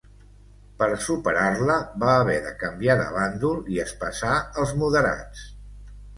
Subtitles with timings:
[0.77, 4.33] Per superar-la va haver de canviar de bàndol i es passà
[4.65, 5.47] als moderats.